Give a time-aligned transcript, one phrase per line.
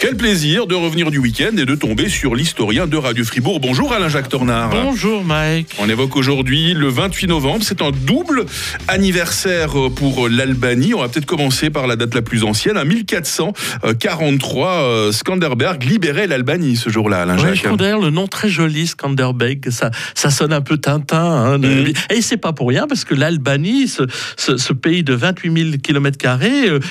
[0.00, 3.58] Quel plaisir de revenir du week-end et de tomber sur l'historien de Radio Fribourg.
[3.58, 4.70] Bonjour Alain-Jacques Tornard.
[4.70, 5.74] Bonjour Mike.
[5.80, 7.64] On évoque aujourd'hui le 28 novembre.
[7.64, 8.46] C'est un double
[8.86, 10.94] anniversaire pour l'Albanie.
[10.94, 12.78] On va peut-être commencer par la date la plus ancienne.
[12.78, 17.76] En 1443, Skanderberg libérait l'Albanie ce jour-là, Alain-Jacques.
[17.76, 19.68] D'ailleurs le nom très joli, Skanderbeg.
[19.70, 21.18] Ça, ça sonne un peu Tintin.
[21.18, 21.92] Hein, de- Mhm.
[22.14, 24.04] Et c'est pas pour rien parce que l'Albanie, ce,
[24.36, 26.38] ce- ce pays de 28 000 km,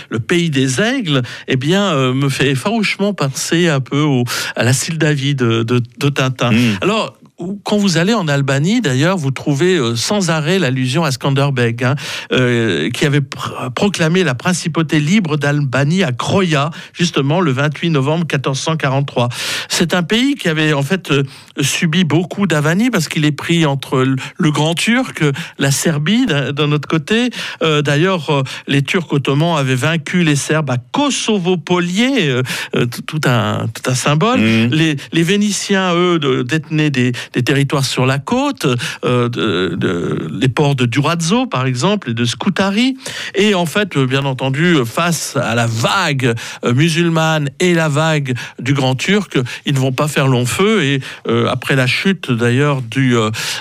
[0.10, 4.24] le pays des aigles, eh bien, euh, me fait farouchement penser un peu au-
[4.56, 6.52] à la Sildavie de, de, de Tintin.
[6.52, 6.78] Mhm.
[6.82, 7.18] Alors,
[7.64, 11.96] quand vous allez en Albanie, d'ailleurs, vous trouvez euh, sans arrêt l'allusion à Skanderbeg, hein,
[12.32, 18.26] euh, qui avait pr- proclamé la principauté libre d'Albanie à Croya, justement le 28 novembre
[18.26, 19.30] 1443.
[19.70, 21.24] C'est un pays qui avait en fait euh,
[21.62, 24.00] subi beaucoup d'avanies parce qu'il est pris entre
[24.38, 25.24] le, Grand Turc,
[25.60, 27.30] la Serbie d'un autre côté.
[27.62, 32.30] Euh, D'ailleurs, les Turcs ottomans avaient vaincu les Serbes à Kosovo-Polier,
[32.76, 34.40] euh, tout- un, tout un symbole.
[34.40, 34.70] Mhm.
[34.72, 38.68] Les, les Vénitiens, eux, détenaient des, des territoires sur la côte,
[39.06, 42.98] euh, les ports de Durazzo, par exemple, et de Scutari.
[43.36, 46.34] Et en fait, euh, bien entendu, euh, face à la vague
[46.66, 50.84] musulmane et la vague du Grand Turc, ils ne vont pas faire long feu.
[50.84, 51.02] Et
[51.50, 53.16] après la chute, d'ailleurs, du,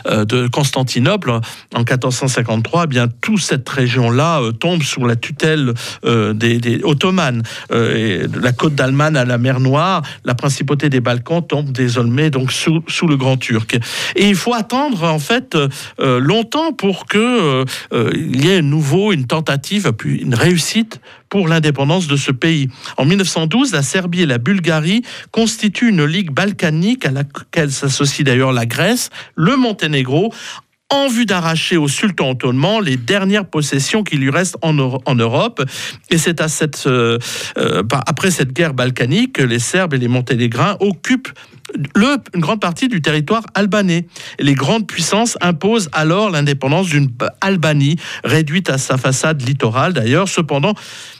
[0.04, 1.30] de Constantinople
[1.74, 7.42] en 1453, eh bien, toute cette région-là tombe sous la tutelle des, des ottomanes.
[7.72, 12.30] Et de la côte d'Allemagne à la mer Noire, la principauté des Balkans tombe désormais
[12.30, 13.55] donc sous le Grand Turc.
[14.14, 15.56] Et il faut attendre en fait
[16.00, 20.34] euh, longtemps pour que euh, euh, il y ait à nouveau une tentative, puis une
[20.34, 22.68] réussite pour l'indépendance de ce pays.
[22.96, 28.52] En 1912, la Serbie et la Bulgarie constituent une ligue balkanique à laquelle s'associe d'ailleurs
[28.52, 30.32] la Grèce, le Monténégro,
[30.90, 35.14] en vue d'arracher au sultan ottoman les dernières possessions qui lui restent en, Euro- en
[35.14, 35.62] Europe.
[36.10, 36.40] Et c'est
[36.86, 37.18] euh,
[37.58, 41.30] euh, après cette guerre balkanique que les Serbes et les Monténégrins occupent
[42.34, 44.06] une grande partie du territoire albanais.
[44.38, 47.10] Les grandes puissances imposent alors l'indépendance d'une
[47.40, 50.28] Albanie réduite à sa façade littorale d'ailleurs.
[50.28, 50.74] Cependant,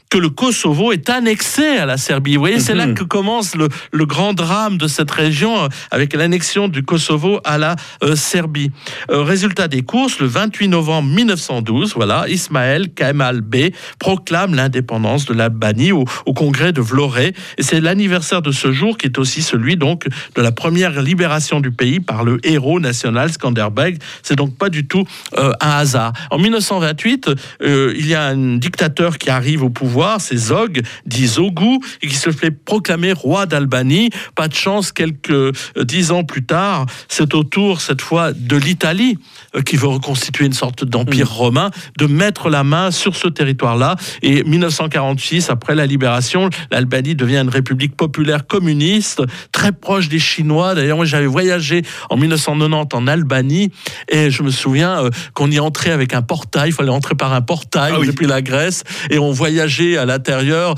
[0.08, 2.34] que le Kosovo est annexé à la Serbie.
[2.34, 2.94] Vous voyez, c'est là Mhm.
[2.94, 7.58] que commence le, le grand drame de cette région euh, avec l'annexion du Kosovo à
[7.58, 8.70] la euh, Serbie.
[9.10, 15.34] Euh, résultat des courses, le 28 novembre 1912, voilà, Ismaël Kemal Bey proclame l'indépendance de
[15.34, 17.32] l'Albanie au, au congrès de Vlorë.
[17.58, 20.06] Et c'est l'anniversaire de ce jour qui est aussi celui donc
[20.36, 23.98] de la première libération du pays par le héros national Skanderbeg.
[24.22, 25.04] C'est donc pas du tout
[25.38, 26.12] euh, un hasard.
[26.30, 27.30] En 1928,
[27.62, 32.08] euh, il y a un dictateur qui arrive au pouvoir, c'est Zog, dit Zogu, et
[32.08, 34.10] qui se fait proclamer roi d'Albanie.
[34.34, 35.52] Pas de chance, quelques euh,
[35.82, 39.18] dix ans plus tard, c'est au tour cette fois de l'Italie
[39.54, 43.96] euh, qui veut reconstituer une sorte d'empire romain, de mettre la main sur ce territoire-là.
[44.22, 50.74] Et 1946, après la libération, l'Albanie devient une république populaire communiste, très proche des Chinois.
[50.74, 52.56] D'ailleurs, moi j'avais voyagé en 1990
[52.92, 53.70] en Albanie
[54.08, 57.32] et je me souviens euh, qu'on y entrait avec un portail, il fallait entrer par
[57.32, 58.06] un portail Ah oui.
[58.06, 60.74] depuis la Grèce et on voyageait à l'intérieur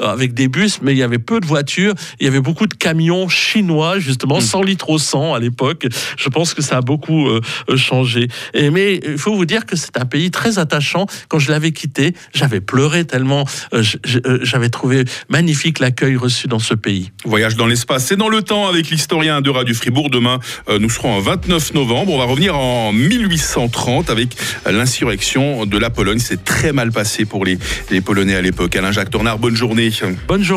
[0.00, 1.94] avec des bus, mais il y avait peu de voitures.
[2.20, 5.86] Il y avait beaucoup de camions chinois, justement, 100 litres au 100 à l'époque.
[6.16, 7.40] Je pense que ça a beaucoup euh,
[7.76, 8.28] changé.
[8.54, 11.06] Et, mais il faut vous dire que c'est un pays très attachant.
[11.28, 13.82] Quand je l'avais quitté, j'avais pleuré tellement euh,
[14.26, 17.10] euh, j'avais trouvé magnifique l'accueil reçu dans ce pays.
[17.24, 20.10] Voyage dans l'espace et dans le temps avec l'historien de Radio Fribourg.
[20.10, 22.12] Demain, euh, nous serons en 29 novembre.
[22.12, 24.36] On va revenir en 1830 avec
[24.66, 26.18] l'insurrection de la Pologne.
[26.18, 27.58] C'est très mal passé pour les,
[27.90, 28.74] les Polonais à l'époque.
[28.76, 29.90] Alain-Jacques Tornard, bonne journée.
[30.26, 30.54] Bonne journée.